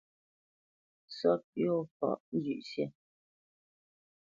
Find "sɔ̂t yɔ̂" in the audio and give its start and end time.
1.17-1.77